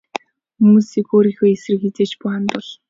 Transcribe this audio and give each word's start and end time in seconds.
Хүмүүсийг 0.57 1.07
өөрийнхөө 1.15 1.49
эсрэг 1.55 1.77
хэзээ 1.81 2.07
ч 2.09 2.13
бүү 2.19 2.29
хандуул. 2.33 2.67